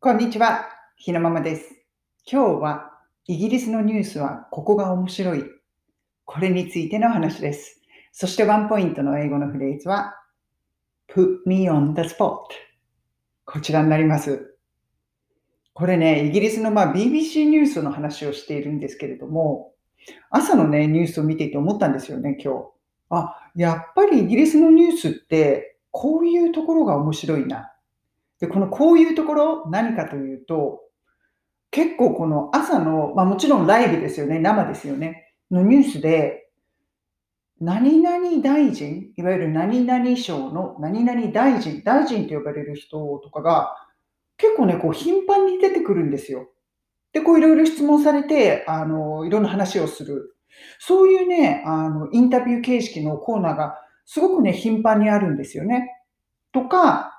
[0.00, 1.74] こんにちは、ひなままです。
[2.24, 2.92] 今日は
[3.26, 5.42] イギリスのニュースはここが面白い。
[6.24, 7.80] これについての話です。
[8.12, 10.14] そしてワンポイントの英語のフレーズは
[11.12, 12.42] Put me on the spot
[13.44, 14.54] こちらになります。
[15.74, 19.72] これね、イギリスのまあ BBC ニュースの話をしているんですけれども、
[20.30, 22.66] 朝のね、ニュースを見ていて思ったんですよね、今日。
[23.10, 27.72] あ、やっぱりイギリスのニュースってこういうところが面白いな。
[28.40, 30.80] で、このこういうところ、何かというと、
[31.70, 36.48] 結構この朝の、まあもちろんライブですよね、生ですよね、のニュースで、
[37.60, 43.74] 何々大臣、いわゆる何々省の何々大臣、大臣と呼ばれる人とかが、
[44.36, 46.48] 結構ね、こう頻繁に出てくるんですよ。
[47.12, 50.36] で、こういろいろ質問されて、あの、いろんな話をする。
[50.78, 55.90] そういうね、あの、インタビュー形式のコーナーがすごくね、頻繁にあるんですよね。
[56.52, 57.17] とか、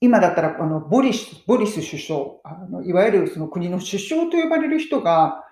[0.00, 5.42] 今だったら、あの、ボリス、ボリス首相、あの、いわゆるその国の首相と呼ばれる人が、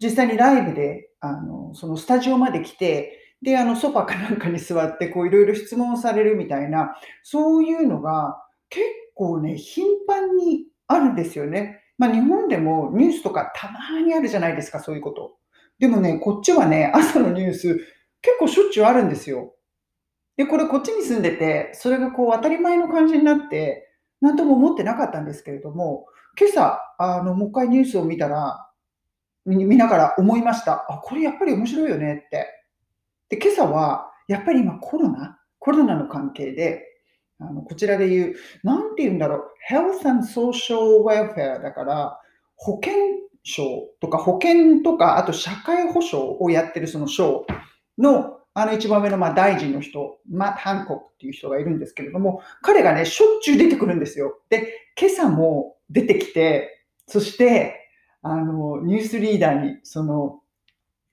[0.00, 11.82] 実際にライブで、あの、そのスタジオまで来て、で、あの、ソファかなんかに座って、こう、いろいろ質問されるみたいな、そういうのが結構ね、頻繁にあるんですよね。
[11.98, 15.36] まあ、日本でもニュースとかたまにあるじゃないですか、そういうこと。
[15.78, 17.76] でもね、こっちはね、朝のニュース、
[18.22, 19.53] 結構しょっちゅうあるんですよ。
[20.36, 23.88] で、これこっちに住んでて、それがこう当たり前の感じになって、
[24.20, 26.06] なんとも思ってなかったんですけれども、
[26.38, 28.68] 今朝、あの、もう一回ニュースを見たら、
[29.44, 30.86] 見ながら思いました。
[30.88, 32.48] あ、これやっぱり面白いよねって。
[33.28, 36.82] で、今朝は、やっぱり今コロナ、コロナの関係で、
[37.40, 42.20] あのこちらで言う、なんて言うんだろう、Health and Social Welfare だから、
[42.56, 42.94] 保健
[43.42, 47.46] 省とか保険とか、あと社会保障をやってるその省
[47.98, 54.38] のあの一番上のまあ大臣の人、マット・ハンコックっていう人がいるんですけれども、彼がね、しょっちゅう出てくるんですよ。
[54.48, 57.90] で、今朝も出てきて、そして、
[58.22, 60.40] あの、ニュースリーダーに、その、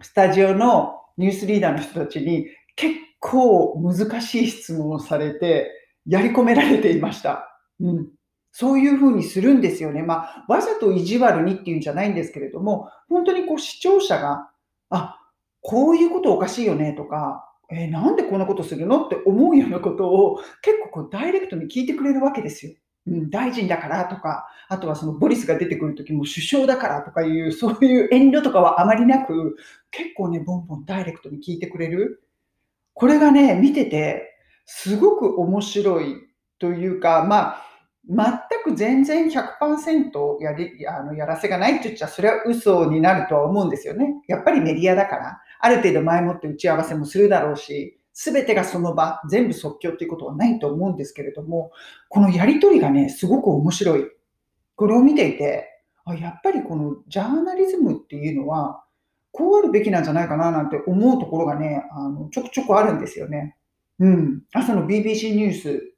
[0.02, 5.72] スタジオのニュースリーダーの人たちに結構難しい質問をされて、
[6.06, 7.60] やり込められていました。
[7.80, 8.08] うん。
[8.52, 10.04] そういうふうにするんですよね。
[10.04, 14.50] まあ、わざと意地悪にっていうんじゃないんですけれども、本当にこう視聴者が、
[14.90, 15.21] あ、
[15.62, 22.74] こういうことおかしいよねとか、えー、なんでこんなことするのって思うようなことを結構こうダイレクトに聞いてくれるわけですよ。
[23.08, 29.56] うん、大臣だからとか、あとはそのボリスが出てくるときも首相だからとかいう、そういう遠慮とかはあまりなく、
[29.90, 32.24] 結構ね、ボンボンダイレクトに聞いてくれる。
[32.94, 34.36] これがね、見てて、
[34.66, 36.16] すごく面白い
[36.60, 37.66] というか、まあ、
[38.08, 44.22] 全く全然100%やりあのやらせがないって言っちゃ、それは嘘になるとは思うんですよね。
[44.28, 45.42] やっぱりメディアだから。
[45.62, 51.72] ある程度前もって打ち合わせもするだろうし、すべてがその場、全部即興っていうことはないと思うんですけれども、
[52.10, 54.06] このやりとりがね、すごく面白い。
[54.76, 55.68] これを見ていて、
[56.04, 58.84] あやっぱりこのジャーナリズムっていうのは、
[59.32, 63.56] こうあるべきなんじゃないかななんて思うところがね、あのちょくちょくあるんですよね。
[64.00, 64.42] うん。
[64.52, 65.91] 朝の BBC ニュース、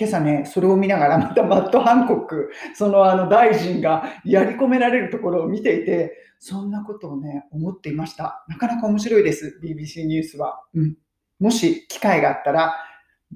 [0.00, 8.42] 今朝ね、それを見ながら、 またマット・ハンコック、そのあの大臣がやり込められるところを見ていて、そんなことをね、思っていました。
[8.48, 10.64] なかなか面白いです、BBC ニュースは。
[10.74, 10.96] うん、
[11.38, 12.74] もし機会があったら、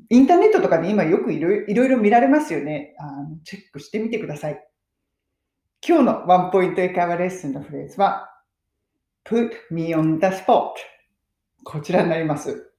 [0.08, 3.36] インターネットとかで今よくいろいろ見られますよねあの。
[3.44, 4.66] チェックしてみてください。
[5.86, 8.30] 今日のワンポイント英会話レッスンのフレーズは、
[9.26, 10.72] put me on the spot
[11.62, 12.73] こちらになります。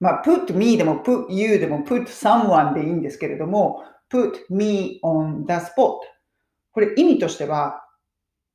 [0.00, 5.98] まあ、put me でも put you でも put someone でいいんですけれども、put me on the spot
[6.72, 7.82] これ意味としては、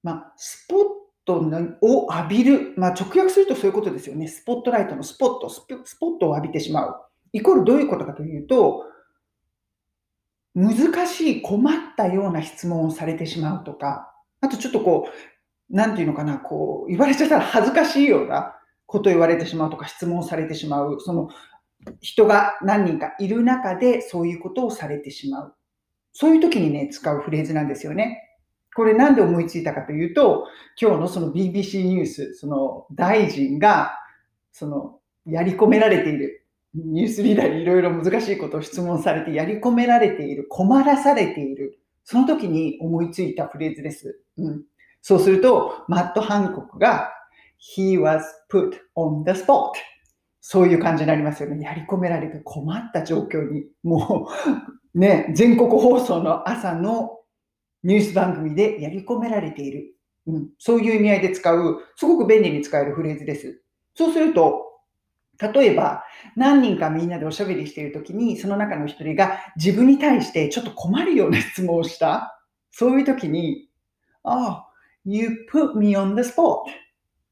[0.03, 0.79] まあ、スポッ
[1.25, 1.37] ト
[1.81, 2.73] を浴びる。
[2.77, 4.27] まあ、直訳するとそういうことですよね。
[4.27, 5.61] スポットライトのスポット、ス
[5.99, 6.95] ポットを浴びてしまう。
[7.33, 8.85] イコールどういうことかというと、
[10.53, 15.09] 難しい困ったような質問をされてしまうとか、あとちょっとこ
[15.71, 18.55] う、なんていうのかな、こう、言われちゃったら恥ずかしいような
[18.91, 20.99] こと言われてしまうとか、質問されてしまう。
[20.99, 21.29] その、
[22.01, 25.55] 人が何人かいる中でそういうことをされてしまう。
[26.13, 28.27] そういう時にね、使うフレーズなんですよね。
[28.75, 30.45] これなんで思いついたかというと、
[30.79, 33.97] 今日のその BBC ニュース、その大臣が、
[34.51, 36.45] その、やり込められている、
[36.75, 44.21] ニュースリーダーにいろいろ難しいことを質問されて、やり込められている、困らされている、その時に思いついたフレーズです。
[44.37, 44.63] うん、
[45.01, 47.09] そうすると、マット・ハンコクが、
[47.61, 48.21] He was
[48.51, 49.71] put on the spot.
[50.41, 51.63] そういう感じになりますよね。
[51.63, 54.27] やり込められて困った状況に、も
[54.95, 57.19] う、ね、全国放送の朝の
[57.83, 59.95] ニュース番組でやり込められている。
[60.27, 63.61] うん、そういう意味合いで使う、すごく便利に使えるフレーズです。
[63.95, 64.71] そうすると、
[65.39, 66.03] 例えば、
[66.35, 72.39] 何人かみんなでおしゃべりしているときに、その中の一人が自分に対してちょっと困るような質問をした。
[72.71, 73.69] そういうときに、
[74.23, 74.57] Oh,
[75.03, 76.59] you put me on the spot.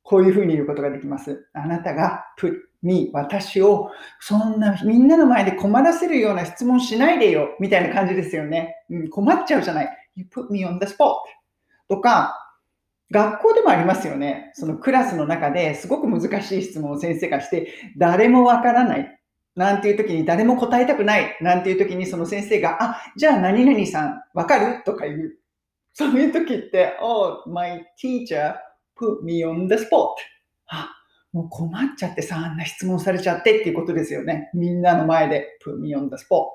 [0.10, 1.48] こういうふうに言うことができます。
[1.54, 8.76] あなたが put me, 私をそんなみんなの前で困らせるような質問しないでよ、みたいな感じですよね。
[8.90, 9.90] うん、困っちゃうじゃない。
[10.16, 11.14] You put me on the spot.
[11.88, 12.56] とか、
[13.12, 14.50] 学校でもありますよね。
[14.56, 19.20] そのクラスの中ですごく難しい質問を先生がして、誰もわからない。
[19.56, 21.38] なんていう時に誰も答えたくない。
[21.40, 24.84] なんていう時にその先生が、あ、じゃあ何々さんわかる？
[24.86, 25.36] とか言う。
[25.94, 28.56] そういう時って、Oh, my teacher
[29.00, 30.16] put me on the spot.
[30.68, 30.90] あ、
[31.32, 34.50] もう困っちゃってさ、あんな質問されちゃってっていうことですよね。
[34.54, 36.48] みんなの前で put me on the spot.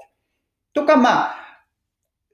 [0.74, 1.36] とか、まあ、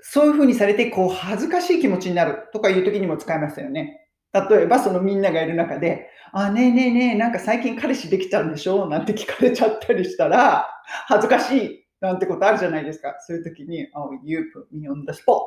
[0.01, 4.09] そういうふうにされて、こう、恥ずかしい気持ちになるとかいう時にも使いますよね。
[4.33, 8.87] 例えば、そのみんながいる中で、あ、ねえねえねえ、なんか最近彼氏できちゃうんでしょ？
[8.87, 10.69] なんて聞かれちゃったりしたら、
[11.09, 13.17] 恥ずかしいなんてことあるじゃないですか。
[13.27, 15.41] そういう時に、Oh, you put me on the spot.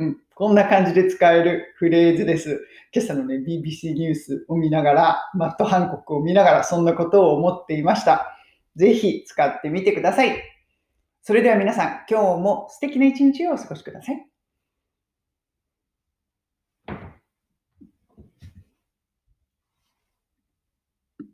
[0.00, 2.66] うん、こんな感じで使えるフレーズです。
[2.94, 8.34] 今朝のね、BBC ニュースを見ながら、マット・ハンコックを見ながら、そんなことを思っていました。
[8.76, 10.42] ぜひ使ってみてください。
[11.20, 14.29] それでは皆さん、今日も素敵な一日をお過ごしください。